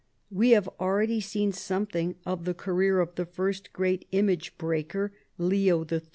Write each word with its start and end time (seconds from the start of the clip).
We 0.31 0.49
have 0.49 0.67
already 0.79 1.21
seen 1.21 1.51
something 1.51 2.15
of 2.25 2.45
the 2.45 2.55
career 2.55 3.01
of 3.01 3.13
the 3.13 3.25
first 3.27 3.71
great 3.71 4.07
image 4.11 4.57
breaker, 4.57 5.13
Leo 5.37 5.85
III. 5.85 6.01